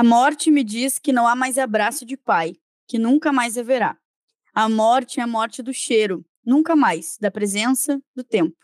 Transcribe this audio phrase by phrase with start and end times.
[0.00, 2.54] A morte me diz que não há mais abraço de pai,
[2.88, 3.98] que nunca mais haverá.
[4.54, 8.56] A morte é a morte do cheiro, nunca mais, da presença, do tempo.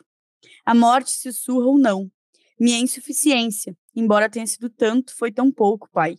[0.65, 2.11] A morte sussurra ou não.
[2.59, 6.17] Minha insuficiência, embora tenha sido tanto, foi tão pouco, pai.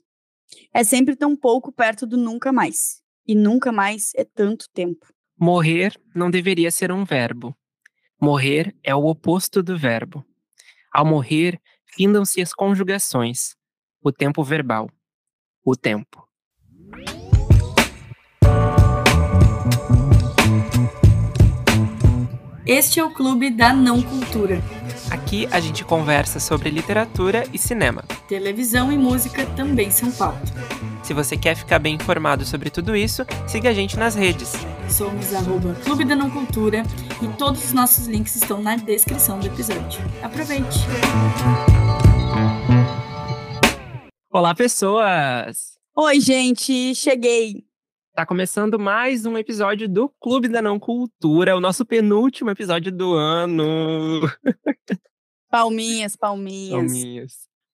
[0.72, 3.02] É sempre tão pouco perto do nunca mais.
[3.28, 5.12] E nunca mais é tanto tempo.
[5.36, 7.58] Morrer não deveria ser um verbo.
[8.22, 10.24] Morrer é o oposto do verbo.
[10.94, 13.56] Ao morrer, findam-se as conjugações,
[14.00, 14.88] o tempo verbal,
[15.70, 16.26] o tempo.
[22.66, 24.62] Este é o Clube da Não Cultura.
[25.12, 28.04] Aqui a gente conversa sobre literatura e cinema.
[28.30, 30.54] Televisão e música também são pauta.
[31.04, 34.54] Se você quer ficar bem informado sobre tudo isso, siga a gente nas redes.
[34.90, 36.84] Somos arroba Clube da Não Cultura
[37.22, 40.02] e todos os nossos links estão na descrição do episódio.
[40.24, 40.80] Aproveite!
[44.38, 45.80] Olá, pessoas!
[45.96, 46.94] Oi, gente!
[46.94, 47.66] Cheguei!
[48.14, 53.16] Tá começando mais um episódio do Clube da Não Cultura, o nosso penúltimo episódio do
[53.16, 54.22] ano.
[55.50, 56.70] Palminhas, palminhas.
[56.70, 57.34] Palminhas.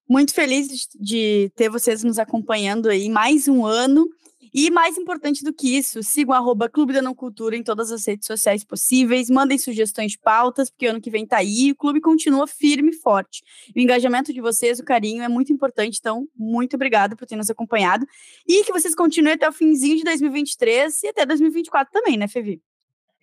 [0.10, 4.08] Muito feliz de ter vocês nos acompanhando aí mais um ano.
[4.54, 8.06] E mais importante do que isso, sigam arroba Clube da Não Cultura em todas as
[8.06, 12.00] redes sociais possíveis, mandem sugestões de pautas, porque ano que vem tá aí, o clube
[12.00, 13.42] continua firme e forte.
[13.76, 17.50] O engajamento de vocês, o carinho é muito importante, então muito obrigada por ter nos
[17.50, 18.06] acompanhado
[18.48, 22.62] e que vocês continuem até o finzinho de 2023 e até 2024 também, né, Fevi?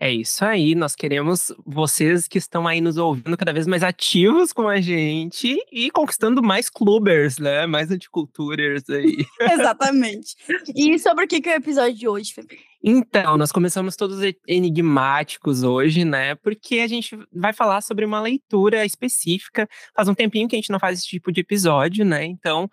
[0.02, 4.50] É isso aí, nós queremos vocês que estão aí nos ouvindo cada vez mais ativos
[4.50, 7.66] com a gente e conquistando mais clubers, né?
[7.66, 9.18] Mais anticulturas aí.
[9.38, 10.36] Exatamente.
[10.74, 12.58] E sobre o que é o episódio de hoje, Felipe?
[12.82, 16.34] Então, nós começamos todos enigmáticos hoje, né?
[16.36, 19.68] Porque a gente vai falar sobre uma leitura específica.
[19.94, 22.24] Faz um tempinho que a gente não faz esse tipo de episódio, né?
[22.24, 22.70] Então,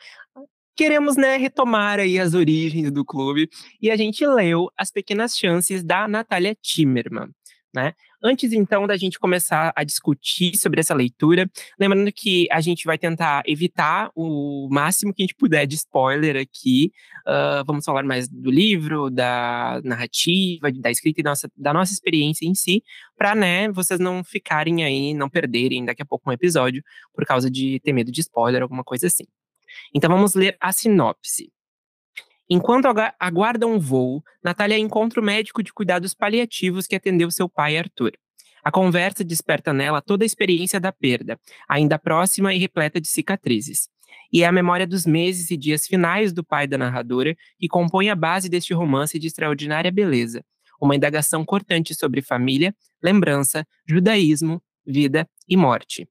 [0.77, 3.49] queremos né, retomar aí as origens do clube
[3.81, 7.29] e a gente leu As Pequenas Chances da Natália Timmerman.
[7.75, 7.93] Né?
[8.23, 12.97] Antes então da gente começar a discutir sobre essa leitura, lembrando que a gente vai
[12.97, 16.91] tentar evitar o máximo que a gente puder de spoiler aqui.
[17.27, 22.47] Uh, vamos falar mais do livro, da narrativa, da escrita e nossa, da nossa experiência
[22.47, 22.83] em si,
[23.17, 27.51] para né, vocês não ficarem aí, não perderem daqui a pouco um episódio por causa
[27.51, 29.25] de ter medo de spoiler, alguma coisa assim.
[29.93, 31.51] Então vamos ler a sinopse.
[32.49, 32.87] Enquanto
[33.19, 38.13] aguarda um voo, Natália encontra o médico de cuidados paliativos que atendeu seu pai Arthur.
[38.63, 43.89] A conversa desperta nela toda a experiência da perda, ainda próxima e repleta de cicatrizes.
[44.31, 48.09] E é a memória dos meses e dias finais do pai da narradora que compõe
[48.09, 50.43] a base deste romance de extraordinária beleza.
[50.81, 56.07] Uma indagação cortante sobre família, lembrança, judaísmo, vida e morte.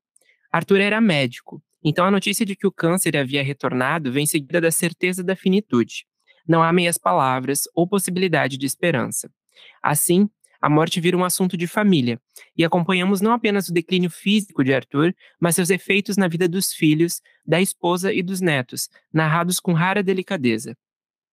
[0.51, 4.73] Arthur era médico, então a notícia de que o câncer havia retornado vem seguida da
[4.73, 6.05] certeza da finitude.
[6.47, 9.31] Não há meias palavras ou possibilidade de esperança.
[9.81, 10.29] Assim,
[10.61, 12.21] a morte vira um assunto de família,
[12.57, 16.73] e acompanhamos não apenas o declínio físico de Arthur, mas seus efeitos na vida dos
[16.73, 20.77] filhos, da esposa e dos netos, narrados com rara delicadeza.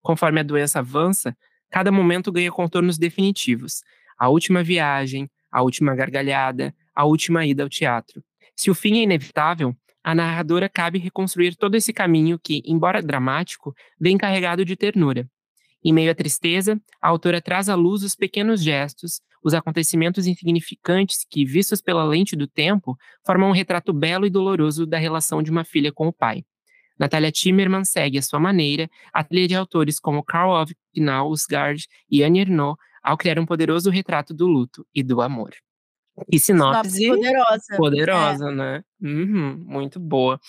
[0.04, 1.36] Conforme a doença avança,
[1.72, 3.82] cada momento ganha contornos definitivos.
[4.20, 8.24] A última viagem, a última gargalhada, a última ida ao teatro.
[8.56, 13.74] Se o fim é inevitável, a narradora cabe reconstruir todo esse caminho que, embora dramático,
[14.00, 15.28] vem carregado de ternura.
[15.84, 21.26] Em meio à tristeza, a autora traz à luz os pequenos gestos, os acontecimentos insignificantes
[21.30, 25.52] que, vistos pela lente do tempo, formam um retrato belo e doloroso da relação de
[25.52, 26.44] uma filha com o pai.
[26.98, 32.24] Natalia Timmerman segue à sua maneira a trilha de autores como Karl Ove Knausgaard e
[32.24, 35.54] Annie Ernaux ao criar um poderoso retrato do luto e do amor.
[36.32, 37.78] E sinopse, sinopse poderosa.
[37.78, 38.52] Poderosa, é.
[38.52, 38.84] né?
[39.02, 40.40] Uhum, muito boa.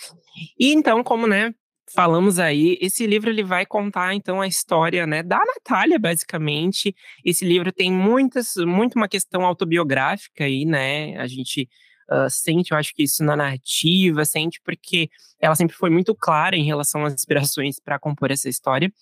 [0.59, 1.55] E então, como, né,
[1.95, 6.95] falamos aí, esse livro ele vai contar então a história, né, da Natália, basicamente.
[7.25, 11.17] Esse livro tem muitas, muito uma questão autobiográfica aí, né?
[11.19, 11.69] A gente
[12.11, 15.09] uh, sente, eu acho que isso na narrativa, sente porque
[15.41, 18.93] ela sempre foi muito clara em relação às inspirações para compor essa história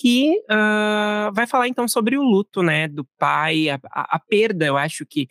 [0.00, 4.64] que uh, vai falar então sobre o luto, né, do pai, a, a, a perda,
[4.64, 5.28] eu acho que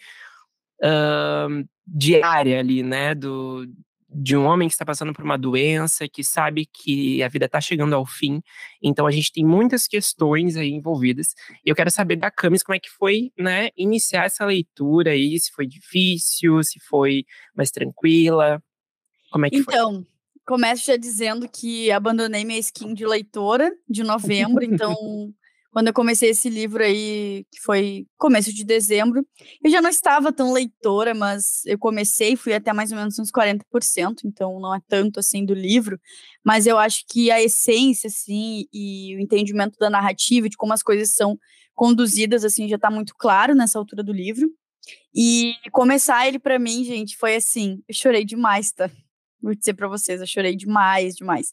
[0.83, 3.15] uh, diária ali, né?
[3.15, 3.65] Do,
[4.11, 7.61] de um homem que está passando por uma doença, que sabe que a vida está
[7.61, 8.41] chegando ao fim.
[8.81, 11.35] Então a gente tem muitas questões aí envolvidas.
[11.63, 15.51] Eu quero saber da Camis como é que foi, né, iniciar essa leitura aí, se
[15.51, 17.23] foi difícil, se foi
[17.55, 18.61] mais tranquila.
[19.31, 20.05] Como é que então, foi?
[20.45, 25.31] começo já dizendo que abandonei minha skin de leitora de novembro, então
[25.71, 29.25] quando eu comecei esse livro aí, que foi começo de dezembro.
[29.63, 33.31] Eu já não estava tão leitora, mas eu comecei, fui até mais ou menos uns
[33.31, 35.99] 40%, então não é tanto assim do livro,
[36.43, 40.81] mas eu acho que a essência, assim, e o entendimento da narrativa, de como as
[40.81, 41.37] coisas são
[41.75, 44.49] conduzidas, assim, já está muito claro nessa altura do livro.
[45.13, 48.89] E começar ele para mim, gente, foi assim, eu chorei demais, tá?
[49.41, 51.51] Vou dizer para vocês, eu chorei demais, demais.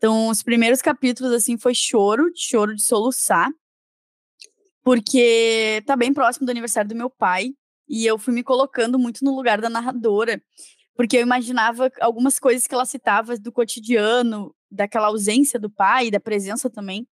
[0.00, 3.50] Então, os primeiros capítulos, assim, foi choro, choro de soluçar,
[4.82, 7.50] porque tá bem próximo do aniversário do meu pai,
[7.86, 10.42] e eu fui me colocando muito no lugar da narradora,
[10.96, 16.18] porque eu imaginava algumas coisas que ela citava do cotidiano, daquela ausência do pai, da
[16.18, 17.06] presença também,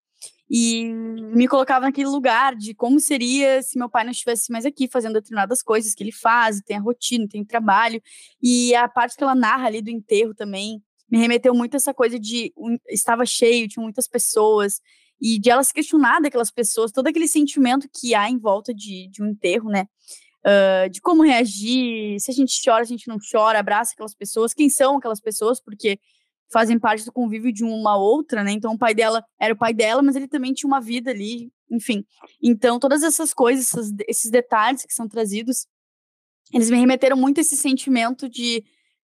[0.48, 4.88] e me colocava naquele lugar de como seria se meu pai não estivesse mais aqui
[4.88, 8.00] fazendo determinadas coisas que ele faz, tem a rotina, tem o trabalho,
[8.42, 12.18] e a parte que ela narra ali do enterro também, me remeteu muito essa coisa
[12.18, 14.80] de um, estava cheio, tinha muitas pessoas,
[15.20, 19.08] e de ela se questionar daquelas pessoas, todo aquele sentimento que há em volta de,
[19.08, 19.86] de um enterro, né?
[20.46, 24.54] Uh, de como reagir, se a gente chora, a gente não chora, abraça aquelas pessoas,
[24.54, 25.98] quem são aquelas pessoas, porque
[26.50, 28.52] fazem parte do convívio de uma outra, né?
[28.52, 31.52] Então o pai dela era o pai dela, mas ele também tinha uma vida ali,
[31.70, 32.04] enfim.
[32.42, 35.66] Então todas essas coisas, essas, esses detalhes que são trazidos,
[36.52, 38.64] eles me remeteram muito a esse sentimento de,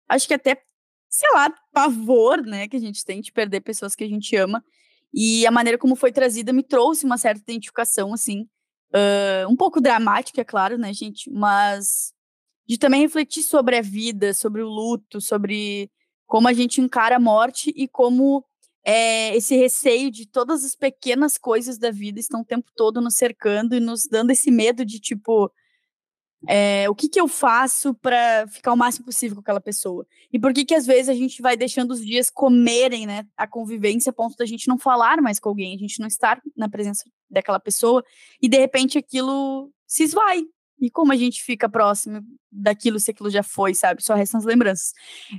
[0.09, 0.61] acho que até
[1.11, 4.65] sei lá, pavor, né, que a gente tem de perder pessoas que a gente ama.
[5.13, 8.43] E a maneira como foi trazida me trouxe uma certa identificação, assim,
[8.95, 12.13] uh, um pouco dramática, é claro, né, gente, mas
[12.67, 15.91] de também refletir sobre a vida, sobre o luto, sobre
[16.27, 18.45] como a gente encara a morte e como
[18.85, 23.17] é, esse receio de todas as pequenas coisas da vida estão o tempo todo nos
[23.17, 25.51] cercando e nos dando esse medo de, tipo,
[26.49, 30.07] é, o que, que eu faço para ficar o máximo possível com aquela pessoa?
[30.33, 33.47] E por que que às vezes a gente vai deixando os dias comerem, né, a
[33.47, 36.69] convivência a ponto da gente não falar mais com alguém, a gente não estar na
[36.69, 38.03] presença daquela pessoa
[38.41, 40.43] e de repente aquilo se esvai.
[40.81, 44.03] E como a gente fica próximo daquilo se aquilo já foi, sabe?
[44.03, 44.95] Só restam as lembranças.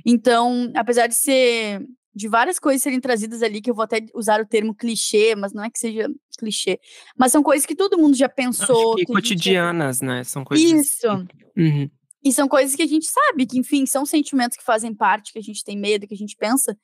[0.06, 1.84] Então, apesar de ser
[2.14, 5.52] de várias coisas serem trazidas ali, que eu vou até usar o termo clichê, mas
[5.52, 6.78] não é que seja clichê.
[7.16, 8.94] Mas são coisas que todo mundo já pensou.
[8.94, 10.06] Acho que, cotidianas, gente...
[10.06, 10.24] né?
[10.24, 10.70] São coisas.
[10.70, 11.08] Isso.
[11.56, 11.90] Uhum.
[12.24, 15.38] E são coisas que a gente sabe, que, enfim, são sentimentos que fazem parte, que
[15.38, 16.76] a gente tem medo, que a gente pensa.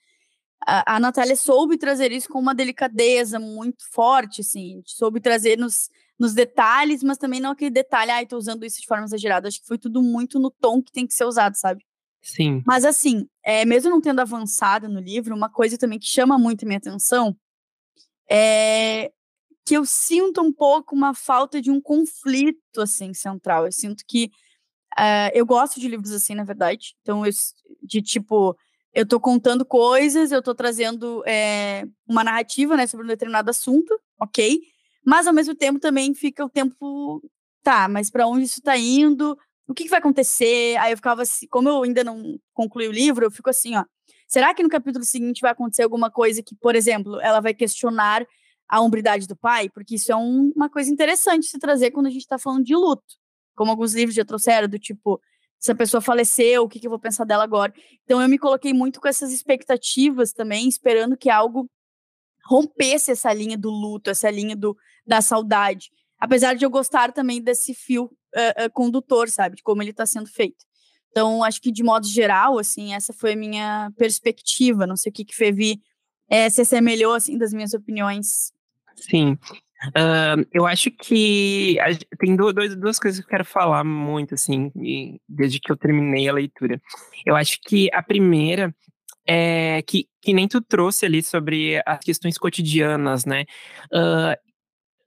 [0.66, 5.88] A, a Natália soube trazer isso com uma delicadeza muito forte, assim, soube trazer nos,
[6.18, 9.46] nos detalhes, mas também não aquele detalhe, ai, ah, tô usando isso de forma exagerada.
[9.46, 11.84] Acho que foi tudo muito no tom que tem que ser usado, sabe?
[12.20, 12.62] Sim.
[12.66, 16.66] Mas assim, é, mesmo não tendo avançado no livro, uma coisa também que chama muito
[16.66, 17.36] minha atenção
[18.30, 19.10] é
[19.64, 23.66] que eu sinto um pouco uma falta de um conflito assim central.
[23.66, 24.30] Eu sinto que
[24.98, 26.94] uh, eu gosto de livros assim, na verdade.
[27.02, 27.32] Então, eu,
[27.82, 28.56] de tipo,
[28.94, 33.94] eu tô contando coisas, eu tô trazendo é, uma narrativa, né, sobre um determinado assunto,
[34.18, 34.58] ok?
[35.04, 37.22] Mas ao mesmo tempo também fica o tempo,
[37.62, 39.38] tá, mas para onde isso tá indo?
[39.68, 40.76] O que, que, vai acontecer?
[40.78, 43.84] Aí eu ficava assim, como eu ainda não concluí o livro, eu fico assim, ó.
[44.26, 48.26] Será que no capítulo seguinte vai acontecer alguma coisa que, por exemplo, ela vai questionar
[48.66, 49.68] a hombridade do pai?
[49.68, 52.74] Porque isso é um, uma coisa interessante se trazer quando a gente está falando de
[52.74, 53.16] luto.
[53.54, 55.20] Como alguns livros já trouxeram, do tipo,
[55.58, 57.72] se a pessoa faleceu, o que, que eu vou pensar dela agora?
[58.04, 61.68] Então eu me coloquei muito com essas expectativas também, esperando que algo
[62.46, 64.76] rompesse essa linha do luto, essa linha do,
[65.06, 65.90] da saudade.
[66.18, 69.56] Apesar de eu gostar também desse fio uh, condutor, sabe?
[69.56, 70.64] De como ele está sendo feito.
[71.10, 74.86] Então, acho que de modo geral, assim, essa foi a minha perspectiva.
[74.86, 75.80] Não sei o que que Fevi
[76.28, 78.52] é, se assemelhou, assim, das minhas opiniões.
[78.96, 79.38] Sim.
[79.88, 81.76] Uh, eu acho que
[82.18, 84.72] tem dois, duas coisas que eu quero falar muito, assim,
[85.28, 86.80] desde que eu terminei a leitura.
[87.24, 88.74] Eu acho que a primeira
[89.26, 93.44] é que, que nem tu trouxe ali sobre as questões cotidianas, né?
[93.92, 94.36] Uh,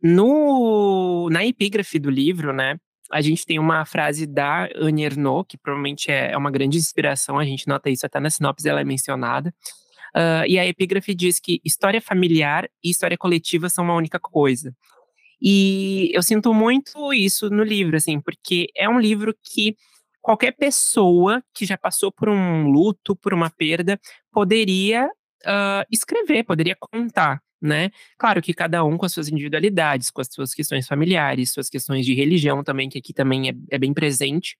[0.02, 2.80] no, na epígrafe do livro, né,
[3.12, 7.38] a gente tem uma frase da Annie Ernaux, que provavelmente é, é uma grande inspiração,
[7.38, 9.54] a gente nota isso até na sinopse, ela é mencionada.
[10.16, 14.76] Uh, e a epígrafe diz que história familiar e história coletiva são uma única coisa.
[15.42, 19.76] E eu sinto muito isso no livro, assim, porque é um livro que
[20.22, 24.00] qualquer pessoa que já passou por um luto, por uma perda,
[24.32, 27.92] poderia uh, escrever, poderia contar né?
[28.18, 32.06] Claro que cada um com as suas individualidades, com as suas questões familiares, suas questões
[32.06, 34.58] de religião também, que aqui também é, é bem presente.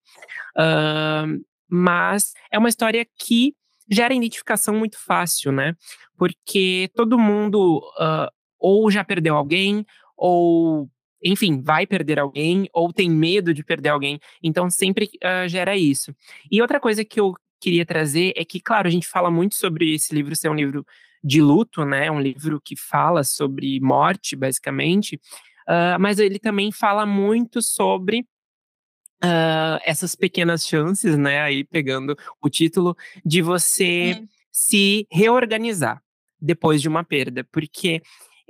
[0.56, 3.56] Uh, mas é uma história que
[3.90, 5.76] gera identificação muito fácil, né?
[6.18, 10.88] Porque todo mundo uh, ou já perdeu alguém, ou,
[11.24, 14.20] enfim, vai perder alguém, ou tem medo de perder alguém.
[14.44, 16.16] Então sempre uh, gera isso.
[16.52, 19.94] E outra coisa que eu queria trazer é que, claro, a gente fala muito sobre
[19.94, 20.86] esse livro ser um livro
[21.24, 22.10] de luto, né?
[22.10, 25.16] Um livro que fala sobre morte, basicamente,
[25.68, 28.26] uh, mas ele também fala muito sobre
[29.24, 36.02] Uh, essas pequenas chances, né, aí pegando o título, de você se reorganizar
[36.42, 38.02] depois de uma perda, porque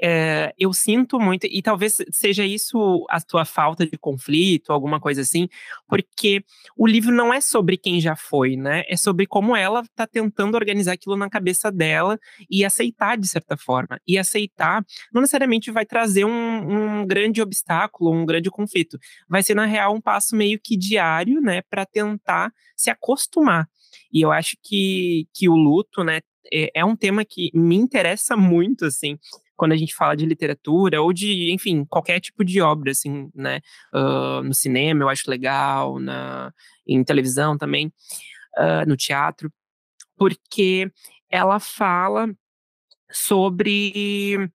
[0.02, 5.22] é, eu sinto muito, e talvez seja isso a tua falta de conflito, alguma coisa
[5.22, 5.48] assim,
[5.88, 6.44] porque
[6.76, 8.84] o livro não é sobre quem já foi, né?
[8.88, 13.56] É sobre como ela tá tentando organizar aquilo na cabeça dela e aceitar de certa
[13.56, 14.00] forma.
[14.08, 18.98] E aceitar não necessariamente vai trazer um, um grande obstáculo, um grande conflito.
[19.30, 23.70] Vai ser, na real, um passo meio que diário, né, para tentar se acostumar.
[24.12, 28.36] E eu acho que, que o luto, né, é, é um tema que me interessa
[28.36, 29.18] muito, assim,
[29.56, 33.62] quando a gente fala de literatura ou de, enfim, qualquer tipo de obra, assim, né?
[33.94, 36.54] Uh, no cinema eu acho legal, na,
[36.88, 37.88] em televisão também,
[38.58, 39.52] uh, no teatro,
[40.18, 40.92] porque
[41.30, 42.30] ela fala
[43.12, 44.50] sobre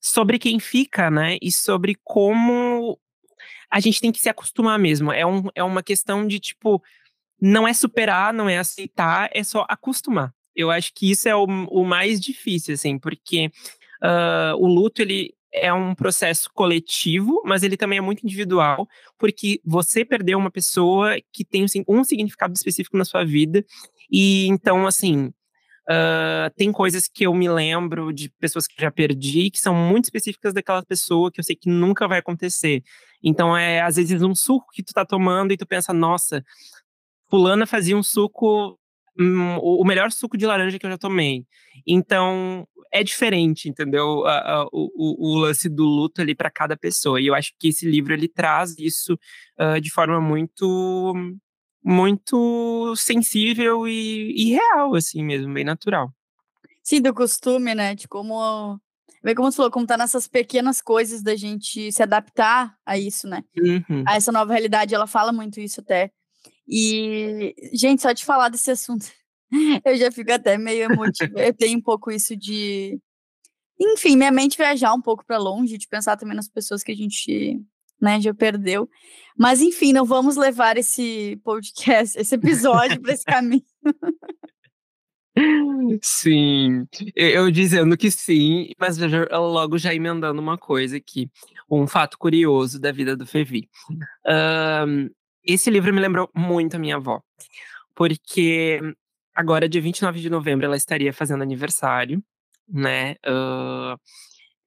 [0.00, 1.36] sobre quem fica, né?
[1.42, 2.98] E sobre como
[3.70, 5.10] a gente tem que se acostumar mesmo.
[5.12, 6.82] É, um, é uma questão de, tipo,
[7.40, 10.32] não é superar, não é aceitar, é só acostumar.
[10.54, 13.50] Eu acho que isso é o, o mais difícil, assim, porque
[14.02, 18.86] uh, o luto ele é um processo coletivo, mas ele também é muito individual,
[19.18, 23.64] porque você perdeu uma pessoa que tem um significado específico na sua vida,
[24.10, 25.32] e então, assim,
[25.88, 30.04] uh, tem coisas que eu me lembro de pessoas que já perdi, que são muito
[30.04, 32.82] específicas daquela pessoa, que eu sei que nunca vai acontecer.
[33.22, 36.44] Então, é às vezes um suco que tu tá tomando e tu pensa, nossa,
[37.28, 38.78] fulana fazia um suco
[39.18, 41.46] Hum, o melhor suco de laranja que eu já tomei.
[41.86, 44.24] Então, é diferente, entendeu?
[44.72, 47.20] o, o, o, lance do luto ali para cada pessoa.
[47.20, 49.18] E eu acho que esse livro ele traz isso
[49.58, 51.14] uh, de forma muito
[51.88, 56.12] muito sensível e, e, real, assim mesmo, bem natural.
[56.82, 57.94] Sim, do costume, né?
[57.94, 58.80] De como.
[59.22, 63.28] Vê como você falou, como tá nessas pequenas coisas da gente se adaptar a isso,
[63.28, 63.44] né?
[63.56, 64.02] Uhum.
[64.06, 66.10] A essa nova realidade, ela fala muito isso até.
[66.68, 69.06] E, gente, só de falar desse assunto,
[69.84, 71.40] eu já fico até meio emotiva.
[71.40, 72.98] eu tenho um pouco isso de.
[73.78, 76.96] Enfim, minha mente viajar um pouco para longe, de pensar também nas pessoas que a
[76.96, 77.60] gente
[78.00, 78.88] né, já perdeu.
[79.38, 83.62] Mas, enfim, não vamos levar esse podcast, esse episódio para esse caminho.
[86.00, 91.30] Sim, eu dizendo que sim, mas logo já emendando uma coisa aqui,
[91.70, 93.68] um fato curioso da vida do Fevi.
[94.26, 95.10] Um,
[95.46, 97.22] esse livro me lembrou muito a minha avó,
[97.94, 98.80] porque
[99.34, 102.22] agora, dia 29 de novembro, ela estaria fazendo aniversário,
[102.68, 103.12] né?
[103.26, 103.98] Uh,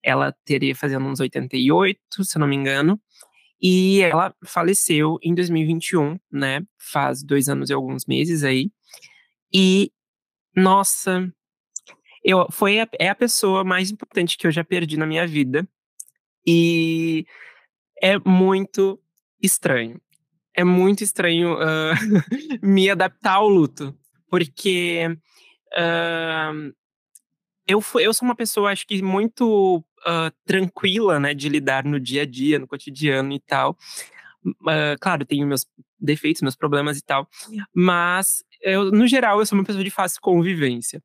[0.03, 3.01] ela teria fazendo uns 88, se eu não me engano.
[3.61, 6.61] E ela faleceu em 2021, né?
[6.77, 8.71] Faz dois anos e alguns meses aí.
[9.53, 9.91] E,
[10.55, 11.29] nossa,
[12.23, 15.67] eu, foi a, é a pessoa mais importante que eu já perdi na minha vida.
[16.45, 17.25] E
[18.01, 19.01] é muito
[19.41, 19.99] estranho
[20.59, 21.95] é muito estranho uh,
[22.61, 23.97] me adaptar ao luto,
[24.29, 25.07] porque
[25.71, 26.73] uh,
[27.65, 32.23] eu, eu sou uma pessoa, acho que muito uh, tranquila, né, de lidar no dia
[32.23, 33.77] a dia, no cotidiano e tal.
[34.99, 35.65] claro, tenho meus
[35.97, 37.25] defeitos, meus problemas e tal,
[37.73, 41.01] mas eu, no geral, eu sou uma pessoa de fácil convivência.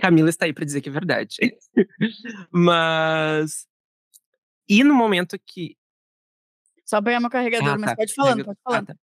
[0.00, 1.36] Camila está aí para dizer que é verdade.
[2.50, 3.66] mas
[4.66, 5.76] e no momento que
[6.86, 7.96] só pegar meu carregador, ah, mas tá.
[7.96, 8.90] pode falando, pode falando.
[8.90, 9.00] Ah, tá.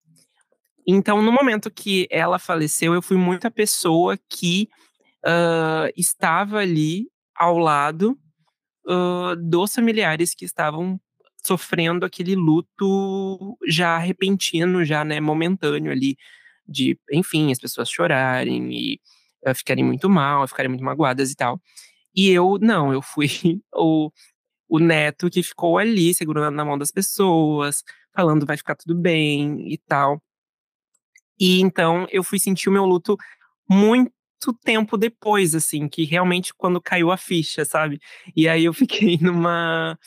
[0.85, 4.67] Então, no momento que ela faleceu, eu fui muita pessoa que
[5.25, 8.17] uh, estava ali ao lado
[8.87, 10.99] uh, dos familiares que estavam
[11.45, 16.17] sofrendo aquele luto já repentino, já né, momentâneo ali,
[16.67, 18.99] de, enfim, as pessoas chorarem e
[19.45, 21.61] uh, ficarem muito mal, ficarem muito magoadas e tal.
[22.15, 23.29] E eu, não, eu fui
[23.75, 24.09] o
[24.67, 27.83] o neto que ficou ali segurando na mão das pessoas,
[28.13, 30.21] falando vai ficar tudo bem e tal.
[31.39, 33.15] E então eu fui sentir o meu luto
[33.69, 34.11] muito
[34.63, 37.99] tempo depois, assim, que realmente quando caiu a ficha, sabe?
[38.35, 39.97] E aí eu fiquei numa.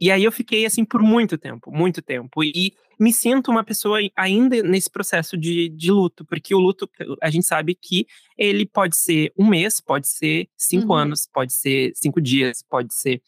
[0.00, 2.42] E aí eu fiquei assim por muito tempo, muito tempo.
[2.42, 6.88] E me sinto uma pessoa ainda nesse processo de, de luto, porque o luto,
[7.22, 8.06] a gente sabe que
[8.36, 10.98] ele pode ser um mês, pode ser cinco uhum.
[10.98, 13.22] anos, pode ser cinco dias, pode ser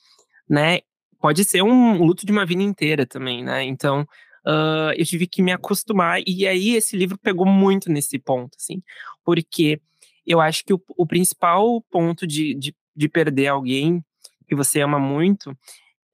[0.49, 0.81] né?
[1.21, 3.63] Pode ser um luto de uma vida inteira também, né?
[3.65, 4.03] Então,
[4.47, 6.21] uh, eu tive que me acostumar.
[6.27, 8.83] E aí, esse livro pegou muito nesse ponto, assim.
[9.25, 9.81] Porque
[10.27, 14.05] eu acho que o, o principal ponto de, de, de, perder alguém
[14.47, 15.57] que você ama muito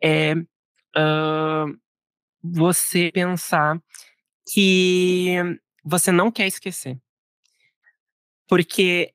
[0.03, 1.79] é uh,
[2.43, 3.81] você pensar
[4.53, 5.37] que
[5.85, 6.99] você não quer esquecer.
[8.47, 9.13] Porque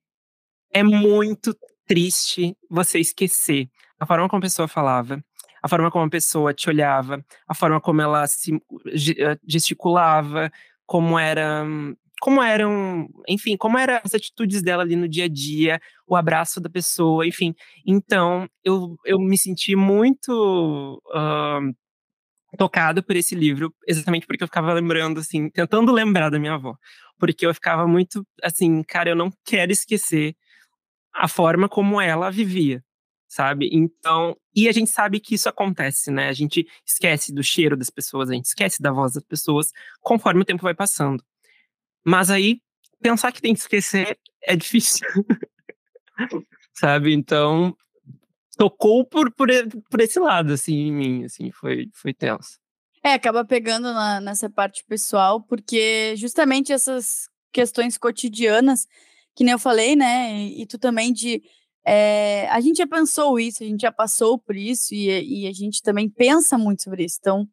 [0.72, 1.55] é muito
[1.86, 3.70] triste você esquecer
[4.03, 5.24] a forma como a pessoa falava,
[5.62, 8.53] a forma como a pessoa te olhava, a forma como ela se
[9.17, 10.51] eh, gesticulava,
[10.86, 11.65] como era
[12.22, 16.62] como eram, enfim, como eram as atitudes dela ali no dia a dia, o abraço
[16.62, 17.53] da pessoa, enfim.
[17.86, 21.75] Então, eu, eu me senti muito uh,
[22.57, 26.77] tocado por esse livro, exatamente porque eu ficava lembrando, assim, tentando lembrar da minha avó.
[27.19, 30.33] Porque eu ficava muito, assim, cara, eu não quero esquecer
[31.13, 32.81] a forma como ela vivia,
[33.33, 33.69] sabe?
[33.71, 36.29] Então, e a gente sabe que isso acontece, né?
[36.29, 39.71] A gente esquece do cheiro das pessoas, a gente esquece da voz das pessoas
[40.01, 41.23] conforme o tempo vai passando.
[42.05, 42.61] Mas aí,
[43.01, 45.07] pensar que tem que esquecer é difícil.
[46.73, 47.13] Sabe?
[47.13, 47.75] Então,
[48.57, 49.49] tocou por, por,
[49.89, 52.59] por esse lado, assim, em mim, assim, foi, foi tenso.
[53.03, 58.87] É, acaba pegando na, nessa parte pessoal, porque justamente essas questões cotidianas,
[59.35, 61.41] que nem eu falei, né, e, e tu também de...
[61.85, 65.53] É, a gente já pensou isso, a gente já passou por isso, e, e a
[65.53, 67.47] gente também pensa muito sobre isso, então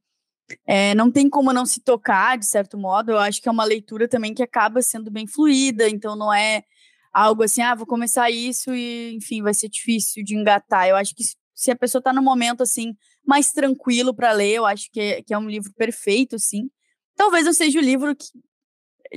[0.67, 3.13] é, não tem como não se tocar, de certo modo.
[3.13, 6.65] Eu acho que é uma leitura também que acaba sendo bem fluida, então não é
[7.13, 10.89] algo assim, ah, vou começar isso e, enfim, vai ser difícil de engatar.
[10.89, 14.67] Eu acho que se a pessoa está no momento, assim, mais tranquilo para ler, eu
[14.67, 16.71] acho que é, que é um livro perfeito, sim.
[17.17, 18.27] Talvez não seja o livro que,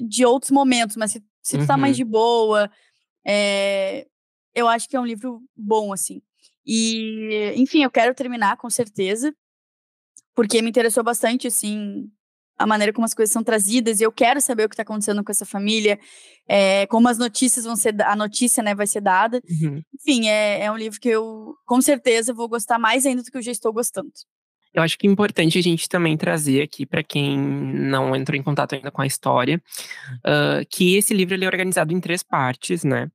[0.01, 1.97] de outros momentos, mas se, se tu tá mais uhum.
[1.97, 2.71] de boa,
[3.25, 4.07] é,
[4.55, 6.21] eu acho que é um livro bom, assim.
[6.65, 9.33] E, enfim, eu quero terminar com certeza
[10.35, 12.09] porque me interessou bastante, assim,
[12.57, 15.23] a maneira como as coisas são trazidas, e eu quero saber o que está acontecendo
[15.23, 15.99] com essa família,
[16.47, 19.41] é, como as notícias vão ser, a notícia, né, vai ser dada.
[19.49, 19.81] Uhum.
[19.93, 23.37] Enfim, é, é um livro que eu, com certeza, vou gostar mais ainda do que
[23.37, 24.11] eu já estou gostando.
[24.73, 28.41] Eu acho que é importante a gente também trazer aqui para quem não entrou em
[28.41, 29.61] contato ainda com a história,
[30.25, 33.07] uh, que esse livro ele é organizado em três partes, né?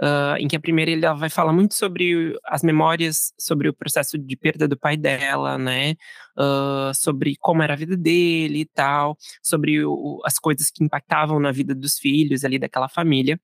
[0.00, 4.18] Uh, em que a primeira ele vai falar muito sobre as memórias, sobre o processo
[4.18, 5.94] de perda do pai dela, né?
[6.38, 11.38] Uh, sobre como era a vida dele e tal, sobre o, as coisas que impactavam
[11.38, 13.38] na vida dos filhos ali daquela família.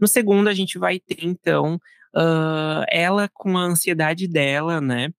[0.00, 1.74] No segundo, a gente vai ter, então,
[2.14, 5.10] uh, ela com a ansiedade dela, né?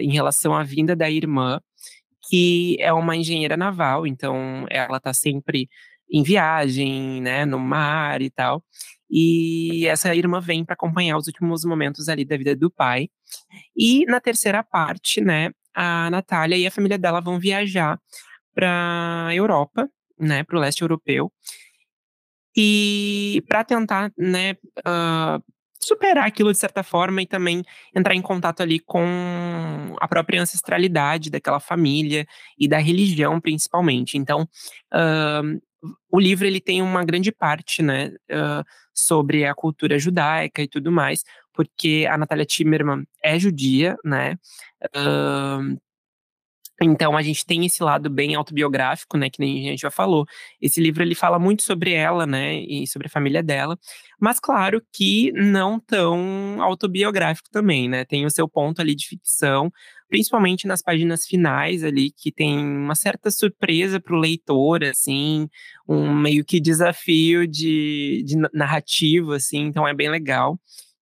[0.00, 1.60] em relação à vinda da irmã,
[2.28, 5.68] que é uma engenheira naval, então ela tá sempre
[6.10, 8.62] em viagem, né, no mar e tal.
[9.10, 13.08] E essa irmã vem para acompanhar os últimos momentos ali da vida do pai.
[13.76, 17.98] E na terceira parte, né, a Natália e a família dela vão viajar
[18.54, 19.88] para Europa,
[20.18, 21.30] né, para o leste europeu.
[22.56, 25.42] E para tentar, né, uh,
[25.78, 27.62] superar aquilo de certa forma e também
[27.94, 32.26] entrar em contato ali com a própria ancestralidade daquela família
[32.58, 34.18] e da religião principalmente.
[34.18, 34.48] Então,
[34.92, 35.60] uh,
[36.10, 40.90] o livro ele tem uma grande parte, né, uh, sobre a cultura judaica e tudo
[40.90, 41.22] mais,
[41.52, 44.38] porque a Natália Timmerman é judia, né,
[44.86, 45.78] uh,
[46.82, 50.26] então a gente tem esse lado bem autobiográfico, né, que nem a gente já falou.
[50.60, 53.78] Esse livro ele fala muito sobre ela, né, e sobre a família dela,
[54.20, 58.04] mas claro que não tão autobiográfico também, né?
[58.04, 59.70] Tem o seu ponto ali de ficção,
[60.08, 65.48] principalmente nas páginas finais ali, que tem uma certa surpresa para o leitor, assim,
[65.88, 70.58] um meio que desafio de, de narrativo, assim, então é bem legal.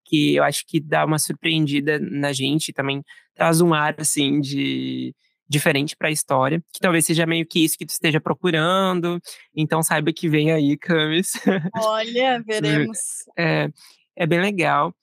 [0.04, 3.02] Que eu acho que dá uma surpreendida na gente, também
[3.34, 5.14] traz um ar, assim, de
[5.52, 9.20] diferente para a história, que talvez seja meio que isso que tu esteja procurando.
[9.54, 11.32] Então saiba que vem aí, Camis.
[11.76, 12.98] Olha, veremos.
[13.38, 13.68] é,
[14.16, 14.94] é bem legal.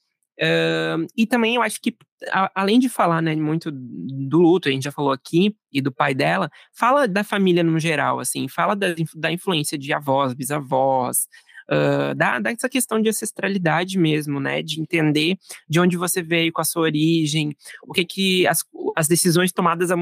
[0.42, 1.94] Uh, e também eu acho que,
[2.32, 5.92] a, além de falar né, muito do luto, a gente já falou aqui, e do
[5.92, 11.28] pai dela, fala da família no geral, assim, fala da, da influência de avós, bisavós,
[11.70, 14.62] uh, da, dessa questão de ancestralidade mesmo, né?
[14.62, 15.38] De entender
[15.70, 17.56] de onde você veio com a sua origem,
[17.88, 18.64] o que que as,
[18.96, 19.96] as decisões tomadas há,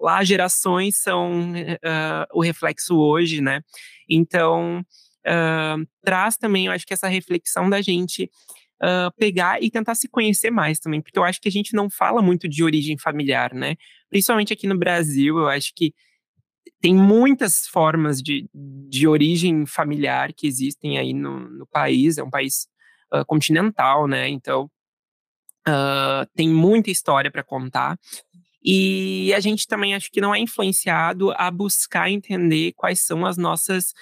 [0.00, 3.60] lá gerações são uh, o reflexo hoje, né?
[4.08, 4.80] Então,
[5.26, 8.30] uh, traz também, eu acho que essa reflexão da gente
[8.82, 11.90] Uh, pegar e tentar se conhecer mais também, porque eu acho que a gente não
[11.90, 13.76] fala muito de origem familiar, né?
[14.08, 15.92] Principalmente aqui no Brasil, eu acho que
[16.80, 22.30] tem muitas formas de, de origem familiar que existem aí no, no país, é um
[22.30, 22.66] país
[23.12, 24.28] uh, continental, né?
[24.28, 24.70] Então,
[25.68, 27.98] uh, tem muita história para contar.
[28.62, 33.36] E a gente também acho que não é influenciado a buscar entender quais são as
[33.36, 33.92] nossas.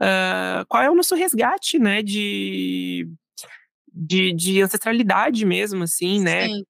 [0.00, 2.02] Uh, qual é o nosso resgate, né?
[2.02, 3.08] De,
[3.92, 6.48] de, de ancestralidade mesmo, assim, né?
[6.48, 6.66] Sim.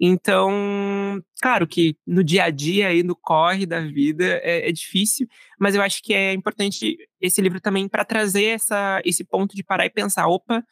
[0.00, 5.26] Então, claro que no dia a dia aí no corre da vida é, é difícil,
[5.58, 9.64] mas eu acho que é importante esse livro também para trazer essa, esse ponto de
[9.64, 10.62] parar e pensar, opa,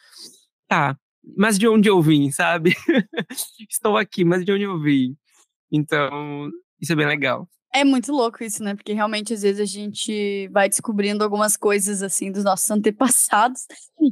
[0.68, 0.96] tá,
[1.36, 2.72] mas de onde eu vim, sabe?
[3.68, 5.16] Estou aqui, mas de onde eu vim.
[5.72, 6.48] Então,
[6.80, 7.48] isso é bem legal.
[7.74, 8.74] É muito louco isso, né?
[8.74, 13.66] Porque realmente às vezes a gente vai descobrindo algumas coisas assim dos nossos antepassados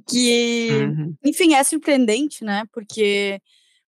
[0.09, 1.16] que, uhum.
[1.24, 2.64] enfim, é surpreendente, né?
[2.72, 3.40] Porque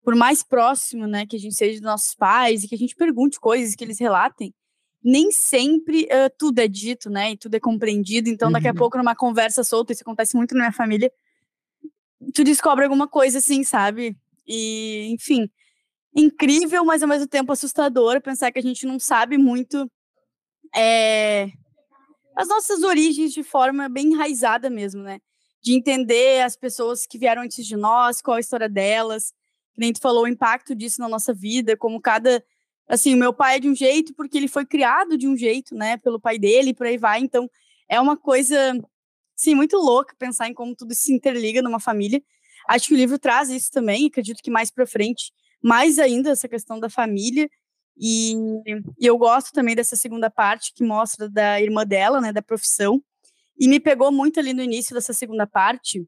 [0.06, 2.94] por mais próximo, né, que a gente seja dos nossos pais e que a gente
[2.94, 4.54] pergunte coisas que eles relatem,
[5.02, 7.32] nem sempre uh, tudo é dito, né?
[7.32, 8.28] E tudo é compreendido.
[8.28, 8.76] Então, daqui a uhum.
[8.76, 11.10] pouco, numa conversa solta, isso acontece muito na minha família,
[12.32, 14.16] tu descobre alguma coisa assim, sabe?
[14.46, 15.50] E, enfim,
[16.14, 19.90] incrível, mas ao mesmo tempo assustador pensar que a gente não sabe muito
[20.72, 21.50] é,
[22.36, 25.18] as nossas origens de forma bem enraizada mesmo, né?
[25.60, 29.34] De entender as pessoas que vieram antes de nós, qual a história delas,
[29.76, 32.42] que nem tu falou, o impacto disso na nossa vida, como cada.
[32.88, 35.74] Assim, o meu pai é de um jeito porque ele foi criado de um jeito,
[35.74, 37.20] né, pelo pai dele por aí vai.
[37.20, 37.48] Então,
[37.88, 38.56] é uma coisa,
[39.36, 42.22] sim, muito louca pensar em como tudo se interliga numa família.
[42.68, 46.48] Acho que o livro traz isso também, acredito que mais para frente mais ainda essa
[46.48, 47.50] questão da família.
[47.98, 48.34] E,
[48.66, 53.02] e, eu gosto também dessa segunda parte que mostra da irmã dela, né, da profissão.
[53.58, 56.06] E me pegou muito ali no início dessa segunda parte,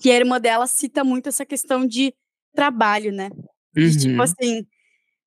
[0.00, 2.12] que a irmã dela cita muito essa questão de
[2.54, 3.30] trabalho, né?
[3.74, 3.98] Tipo uhum.
[3.98, 4.66] tipo assim,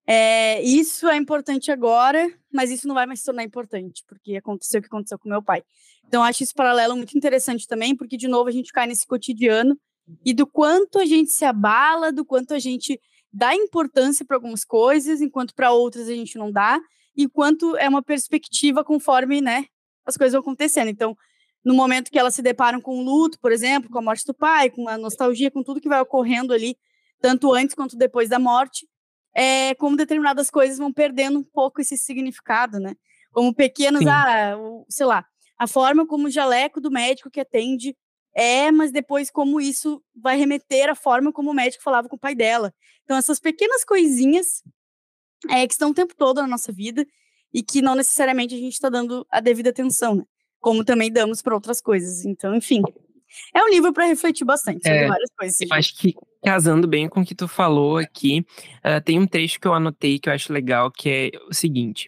[0.08, 4.80] é, isso é importante agora, mas isso não vai mais se tornar importante, porque aconteceu
[4.80, 5.62] o que aconteceu com meu pai.
[6.08, 9.78] Então, acho esse paralelo muito interessante também, porque, de novo, a gente cai nesse cotidiano
[10.26, 13.00] e do quanto a gente se abala, do quanto a gente
[13.32, 16.80] dá importância para algumas coisas, enquanto para outras a gente não dá,
[17.16, 19.66] e quanto é uma perspectiva conforme, né,
[20.06, 20.88] as coisas vão acontecendo.
[20.88, 21.18] Então,
[21.66, 24.34] no momento que elas se deparam com o luto, por exemplo, com a morte do
[24.34, 26.78] pai, com a nostalgia, com tudo que vai ocorrendo ali,
[27.20, 28.88] tanto antes quanto depois da morte,
[29.34, 32.96] é como determinadas coisas vão perdendo um pouco esse significado, né?
[33.32, 34.10] Como pequenos, Sim.
[34.10, 34.56] ah,
[34.90, 35.26] sei lá,
[35.58, 37.96] a forma como o jaleco do médico que atende
[38.38, 42.20] é, mas depois como isso vai remeter à forma como o médico falava com o
[42.20, 42.72] pai dela.
[43.04, 44.64] Então, essas pequenas coisinhas
[45.50, 47.04] é, que estão o tempo todo na nossa vida
[47.52, 50.24] e que não necessariamente a gente está dando a devida atenção, né?
[50.60, 52.26] Como também damos para outras coisas.
[52.26, 52.84] Então, enfim,
[53.56, 55.60] é um livro para refletir bastante sobre é, várias coisas.
[55.60, 56.14] Eu acho que
[56.48, 58.46] casando bem com o que tu falou aqui,
[58.80, 62.08] uh, tem um trecho que eu anotei que eu acho legal, que é o seguinte: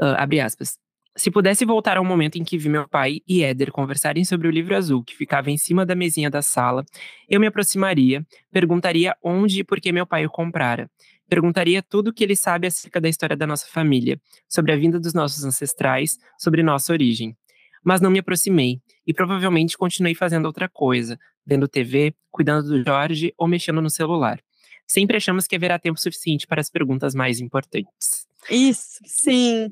[0.00, 0.76] uh, abre aspas.
[1.14, 4.50] Se pudesse voltar ao momento em que vi meu pai e Éder conversarem sobre o
[4.50, 6.84] livro azul que ficava em cima da mesinha da sala,
[7.28, 10.90] eu me aproximaria, perguntaria onde e por que meu pai o comprara.
[11.28, 14.98] Perguntaria tudo o que ele sabe acerca da história da nossa família, sobre a vinda
[14.98, 17.36] dos nossos ancestrais, sobre nossa origem.
[17.84, 21.16] Mas não me aproximei e provavelmente continuei fazendo outra coisa,
[21.46, 24.40] vendo TV, cuidando do Jorge ou mexendo no celular.
[24.86, 28.26] Sempre achamos que haverá tempo suficiente para as perguntas mais importantes.
[28.50, 29.70] Isso, sim.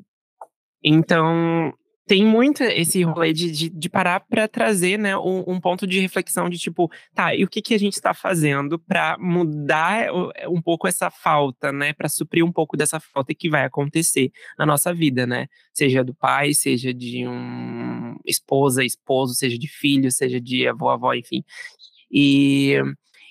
[0.82, 1.74] Então,
[2.10, 6.00] tem muito esse rolê de, de, de parar para trazer né, um, um, ponto de
[6.00, 10.08] reflexão de tipo, tá, e o que, que a gente está fazendo para mudar
[10.48, 11.92] um pouco essa falta, né?
[11.92, 15.46] Para suprir um pouco dessa falta que vai acontecer na nossa vida, né?
[15.72, 17.89] Seja do pai, seja de um
[18.26, 21.44] esposa, esposo, seja de filho, seja de avó, avó, enfim.
[22.10, 22.76] E,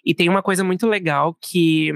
[0.06, 1.92] e tem uma coisa muito legal que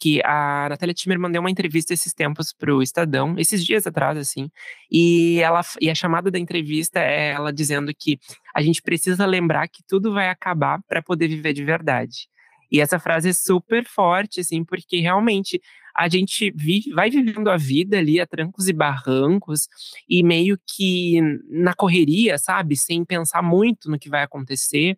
[0.00, 4.16] que a Natália Timmerman deu uma entrevista esses tempos para o Estadão, esses dias atrás,
[4.16, 4.50] assim,
[4.90, 8.18] e, ela, e a chamada da entrevista é ela dizendo que
[8.54, 12.28] a gente precisa lembrar que tudo vai acabar para poder viver de verdade.
[12.72, 15.60] E essa frase é super forte, assim, porque realmente
[15.96, 19.68] a gente vive, vai vivendo a vida ali a trancos e barrancos
[20.08, 22.76] e meio que na correria, sabe?
[22.76, 24.96] Sem pensar muito no que vai acontecer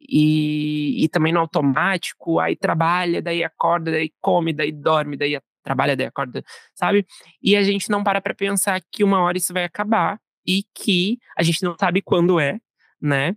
[0.00, 5.96] e, e também no automático, aí trabalha, daí acorda, daí come, daí dorme, daí trabalha,
[5.96, 6.42] daí acorda,
[6.74, 7.06] sabe?
[7.42, 11.18] E a gente não para para pensar que uma hora isso vai acabar e que
[11.36, 12.58] a gente não sabe quando é,
[13.00, 13.36] né?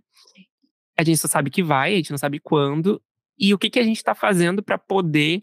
[0.96, 3.02] A gente só sabe que vai, a gente não sabe quando.
[3.38, 5.42] E o que, que a gente está fazendo para poder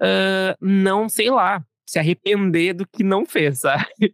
[0.00, 4.12] uh, não, sei lá, se arrepender do que não fez, sabe?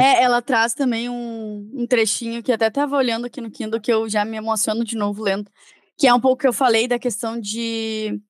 [0.00, 3.92] É, ela traz também um, um trechinho que até estava olhando aqui no Kindle, que
[3.92, 5.48] eu já me emociono de novo lendo,
[5.96, 8.20] que é um pouco que eu falei da questão de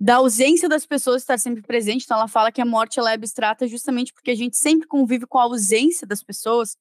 [0.00, 2.04] da ausência das pessoas estar sempre presente.
[2.04, 5.26] Então, ela fala que a morte ela é abstrata justamente porque a gente sempre convive
[5.26, 6.76] com a ausência das pessoas,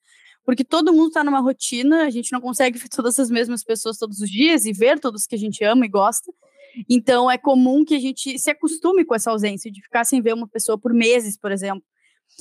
[0.46, 3.98] porque todo mundo está numa rotina, a gente não consegue ver todas as mesmas pessoas
[3.98, 6.32] todos os dias e ver todos que a gente ama e gosta.
[6.90, 10.34] Então, é comum que a gente se acostume com essa ausência, de ficar sem ver
[10.34, 11.84] uma pessoa por meses, por exemplo.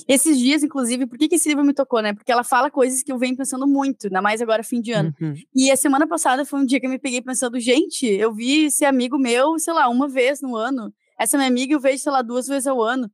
[0.07, 2.13] Esses dias, inclusive, por que, que esse livro me tocou, né?
[2.13, 5.13] Porque ela fala coisas que eu venho pensando muito, ainda mais agora fim de ano.
[5.19, 5.33] Uhum.
[5.55, 8.65] E a semana passada foi um dia que eu me peguei pensando, gente, eu vi
[8.65, 10.93] esse amigo meu, sei lá, uma vez no ano.
[11.19, 13.09] Essa minha amiga eu vejo, sei lá, duas vezes ao ano.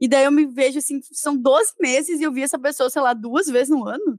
[0.00, 3.02] E daí eu me vejo assim, são 12 meses e eu vi essa pessoa, sei
[3.02, 4.18] lá, duas vezes no ano.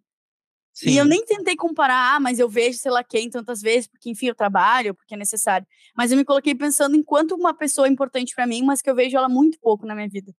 [0.80, 0.92] Sim.
[0.92, 4.10] E eu nem tentei comparar, ah, mas eu vejo sei lá quem tantas vezes, porque
[4.10, 5.68] enfim, eu trabalho, porque é necessário.
[5.94, 8.90] Mas eu me coloquei pensando em quanto uma pessoa é importante para mim, mas que
[8.90, 10.34] eu vejo ela muito pouco na minha vida.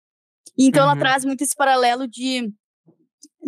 [0.59, 0.93] Então uhum.
[0.93, 2.51] ela traz muito esse paralelo de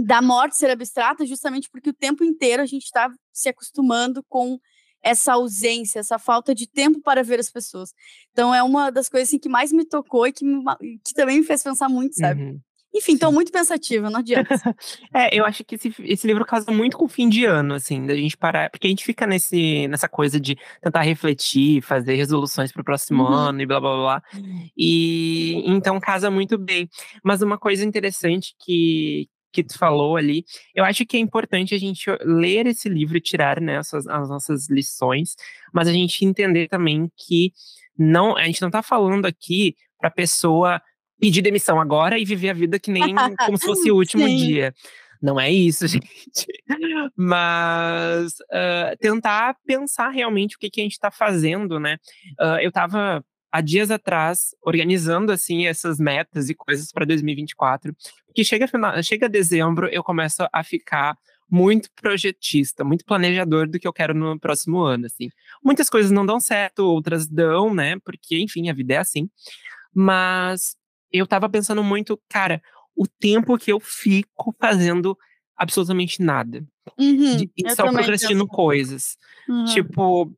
[0.05, 4.59] da morte ser abstrata, justamente porque o tempo inteiro a gente está se acostumando com
[5.03, 7.95] essa ausência, essa falta de tempo para ver as pessoas.
[8.33, 10.63] Então é uma das coisas assim, que mais me tocou e que, me,
[11.03, 12.43] que também me fez pensar muito, sabe?
[12.43, 12.61] Uhum.
[12.95, 14.55] Enfim, estou muito pensativa, não adianta.
[15.15, 18.07] é, eu acho que esse, esse livro casa muito com o fim de ano, assim,
[18.07, 22.71] da gente parar, porque a gente fica nesse, nessa coisa de tentar refletir, fazer resoluções
[22.71, 23.33] para o próximo uhum.
[23.33, 24.23] ano e blá blá blá.
[24.77, 26.89] E então casa muito bem.
[27.25, 31.79] Mas uma coisa interessante que, que tu falou ali, eu acho que é importante a
[31.79, 35.35] gente ler esse livro e tirar né, as, as nossas lições,
[35.73, 37.53] mas a gente entender também que
[37.99, 40.83] não, a gente não está falando aqui para pessoa
[41.23, 43.15] pedir demissão agora e viver a vida que nem
[43.47, 44.37] como se fosse o último Sim.
[44.37, 44.75] dia.
[45.23, 46.05] Não é isso, gente.
[47.17, 51.97] Mas uh, tentar pensar realmente o que, que a gente está fazendo, né?
[52.41, 57.95] Uh, eu estava há dias atrás organizando assim essas metas e coisas para 2024,
[58.27, 61.17] porque chega final, chega dezembro eu começo a ficar
[61.49, 65.29] muito projetista, muito planejador do que eu quero no próximo ano, assim.
[65.63, 67.97] Muitas coisas não dão certo, outras dão, né?
[68.05, 69.29] Porque enfim, a vida é assim.
[69.95, 70.75] Mas
[71.13, 72.63] eu tava pensando muito, cara,
[72.97, 75.17] o tempo que eu fico fazendo
[75.57, 76.65] absolutamente nada.
[76.99, 79.17] Uhum, de, só procrastino coisas.
[79.49, 79.65] Uhum.
[79.67, 80.33] Tipo,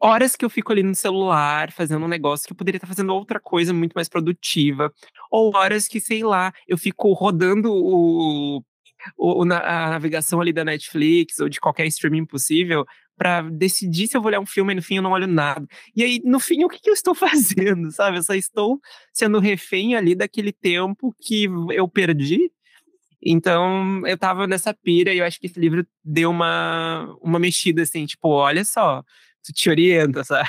[0.00, 3.14] horas que eu fico ali no celular fazendo um negócio que eu poderia estar fazendo
[3.14, 4.92] outra coisa muito mais produtiva.
[5.30, 8.62] Ou horas que, sei lá, eu fico rodando o,
[9.16, 12.84] o, a navegação ali da Netflix ou de qualquer streaming possível
[13.16, 15.66] para decidir se eu vou olhar um filme e no fim eu não olho nada.
[15.94, 18.18] E aí, no fim, o que, que eu estou fazendo, sabe?
[18.18, 18.80] Eu só estou
[19.12, 22.50] sendo refém ali daquele tempo que eu perdi.
[23.22, 27.82] Então, eu tava nessa pira e eu acho que esse livro deu uma, uma mexida,
[27.82, 29.02] assim, tipo, olha só,
[29.42, 30.48] tu te orienta, sabe?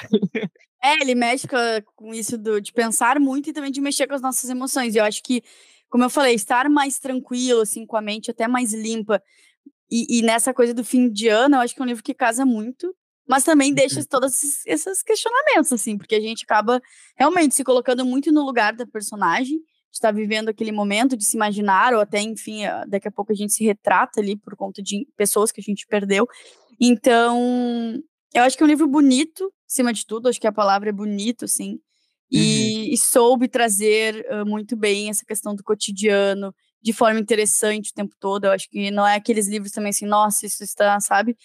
[0.84, 1.48] É, ele mexe
[1.96, 4.94] com isso do, de pensar muito e também de mexer com as nossas emoções.
[4.94, 5.42] E eu acho que,
[5.90, 9.24] como eu falei, estar mais tranquilo, assim, com a mente até mais limpa,
[9.90, 12.14] e, e, nessa coisa do fim de ano, eu acho que é um livro que
[12.14, 12.94] casa muito,
[13.28, 14.06] mas também deixa uhum.
[14.10, 16.82] todos esses questionamentos, assim, porque a gente acaba
[17.16, 21.36] realmente se colocando muito no lugar da personagem, de estar vivendo aquele momento, de se
[21.36, 25.08] imaginar, ou até, enfim, daqui a pouco a gente se retrata ali por conta de
[25.16, 26.28] pessoas que a gente perdeu.
[26.80, 28.02] Então,
[28.34, 30.94] eu acho que é um livro bonito, acima de tudo, acho que a palavra é
[30.94, 31.80] bonito, assim,
[32.32, 32.94] e, uhum.
[32.94, 38.16] e soube trazer uh, muito bem essa questão do cotidiano, de forma interessante o tempo
[38.20, 38.46] todo.
[38.46, 41.36] Eu acho que não é aqueles livros também assim, nossa, isso está, sabe?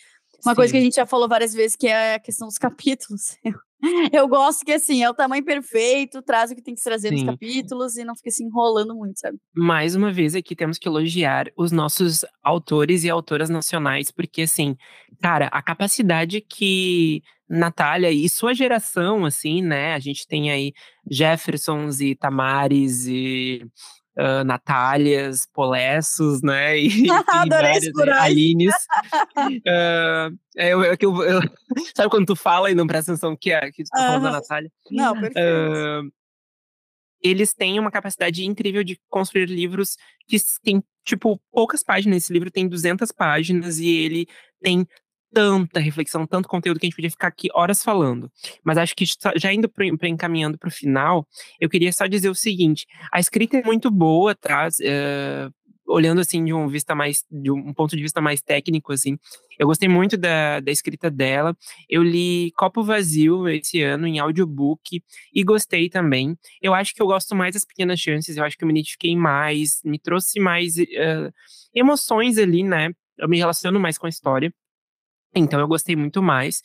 [0.45, 0.57] Uma Sim.
[0.57, 3.37] coisa que a gente já falou várias vezes, que é a questão dos capítulos.
[4.13, 7.15] Eu gosto que, assim, é o tamanho perfeito, traz o que tem que trazer Sim.
[7.15, 9.39] nos capítulos e não fica se assim, enrolando muito, sabe?
[9.55, 14.77] Mais uma vez aqui temos que elogiar os nossos autores e autoras nacionais, porque, assim,
[15.21, 19.95] cara, a capacidade que Natália e sua geração, assim, né?
[19.95, 20.73] A gente tem aí
[21.11, 23.67] Jeffersons e Tamares e
[24.19, 26.79] uh, Natálias, Polessos, né?
[26.83, 28.75] E, Adorei e várias, Alines.
[28.75, 31.41] uh, é, eu, é eu, eu,
[31.95, 34.33] sabe quando tu fala e não presta atenção que, é, que tu tá falando da
[34.33, 34.71] Natália?
[34.91, 35.39] Não, perfeito.
[35.39, 36.13] Uh,
[37.23, 39.97] eles têm uma capacidade incrível de construir livros
[40.27, 42.25] que tem, tipo, poucas páginas.
[42.25, 44.27] Esse livro tem 200 páginas e ele
[44.61, 44.87] tem
[45.33, 48.31] tanta reflexão, tanto conteúdo que a gente podia ficar aqui horas falando.
[48.63, 49.05] Mas acho que
[49.37, 51.27] já indo pra, encaminhando para o final,
[51.61, 54.69] eu queria só dizer o seguinte: a escrita é muito boa, tá?
[54.69, 55.53] Uh,
[55.87, 59.19] olhando assim de um vista mais de um ponto de vista mais técnico assim
[59.59, 61.57] eu gostei muito da, da escrita dela
[61.89, 65.03] eu li Copo Vazio esse ano em audiobook
[65.35, 68.65] e gostei também eu acho que eu gosto mais das pequenas chances eu acho que
[68.65, 71.33] eu me identifiquei mais me trouxe mais uh,
[71.75, 74.53] emoções ali né eu me relaciono mais com a história
[75.35, 76.63] então eu gostei muito mais.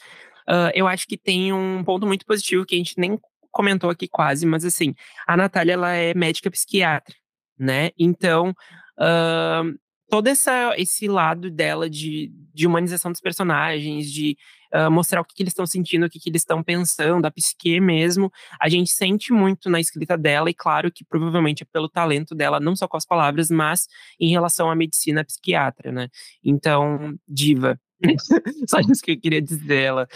[0.47, 3.19] Uh, eu acho que tem um ponto muito positivo que a gente nem
[3.51, 4.93] comentou aqui quase, mas assim,
[5.27, 7.15] a Natália ela é médica psiquiatra,
[7.59, 7.89] né?
[7.97, 8.51] Então,
[8.99, 9.77] uh,
[10.09, 14.37] todo essa, esse lado dela de, de humanização dos personagens, de
[14.73, 17.31] uh, mostrar o que, que eles estão sentindo, o que, que eles estão pensando, a
[17.31, 21.89] psique mesmo, a gente sente muito na escrita dela, e claro que provavelmente é pelo
[21.89, 23.87] talento dela, não só com as palavras, mas
[24.19, 26.09] em relação à medicina psiquiatra, né?
[26.43, 27.79] Então, diva,
[28.69, 29.83] Só isso que eu queria dizer.
[29.83, 30.07] Ela,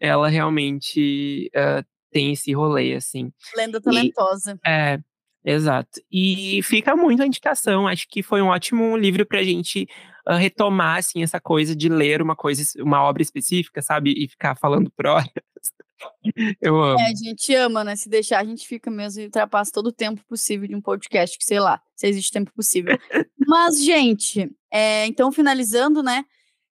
[0.00, 3.32] ela realmente uh, tem esse rolê, assim.
[3.56, 4.58] Lenda talentosa.
[4.64, 4.98] E, é,
[5.44, 6.00] exato.
[6.10, 7.86] E fica muito a indicação.
[7.86, 9.88] Acho que foi um ótimo livro pra gente
[10.28, 14.14] uh, retomar, assim, essa coisa de ler uma coisa, uma obra específica, sabe?
[14.16, 15.30] E ficar falando por horas.
[16.60, 17.00] Eu amo.
[17.00, 17.96] É, a gente ama, né?
[17.96, 21.38] Se deixar, a gente fica mesmo e ultrapassa todo o tempo possível de um podcast,
[21.38, 22.98] que sei lá, se existe tempo possível.
[23.46, 26.24] Mas, gente, é, então finalizando, né?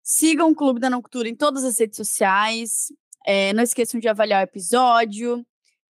[0.07, 2.93] Sigam o Clube da Não Cultura em todas as redes sociais.
[3.25, 5.43] É, não esqueçam de avaliar o episódio,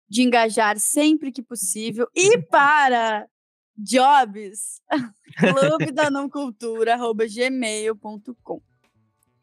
[0.08, 2.08] de engajar sempre que possível.
[2.16, 3.26] E para
[3.76, 4.80] jobs,
[5.36, 8.62] clube da não cultura, gmail.com.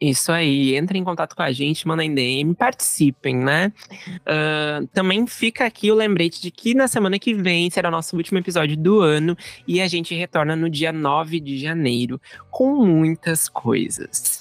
[0.01, 3.71] Isso aí, entrem em contato com a gente, mandem DM, participem, né?
[4.19, 8.15] Uh, também fica aqui o lembrete de que na semana que vem será o nosso
[8.17, 12.19] último episódio do ano e a gente retorna no dia 9 de janeiro
[12.51, 14.34] com muitas coisas.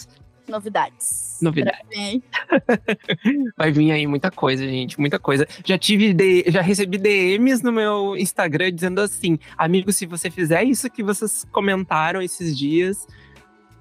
[0.49, 1.39] Novidades.
[1.41, 1.89] Novidades.
[3.57, 5.47] Vai vir aí muita coisa, gente, muita coisa.
[5.65, 10.65] Já tive, de, já recebi DMs no meu Instagram dizendo assim: amigo, se você fizer
[10.65, 13.07] isso que vocês comentaram esses dias,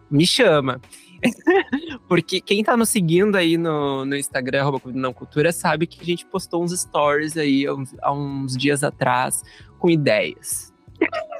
[0.09, 0.79] me chama.
[2.07, 6.25] Porque quem tá nos seguindo aí no, no Instagram, não cultura, sabe que a gente
[6.25, 9.41] postou uns stories aí há uns, há uns dias atrás
[9.79, 10.73] com ideias.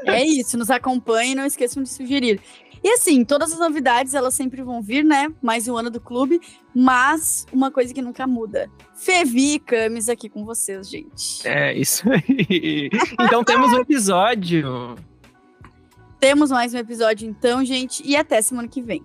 [0.06, 2.42] É isso, nos acompanhem e não esqueçam de sugerir.
[2.84, 5.32] E assim, todas as novidades elas sempre vão vir, né?
[5.42, 6.42] Mais um ano do clube,
[6.76, 8.70] mas uma coisa que nunca muda.
[8.94, 11.48] Fevi e Camis aqui com vocês, gente.
[11.48, 12.90] É, isso aí.
[13.22, 14.96] Então temos um episódio.
[16.20, 19.04] Temos mais um episódio então, gente, e até semana que vem.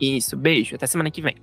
[0.00, 1.36] Isso, beijo, até semana que vem.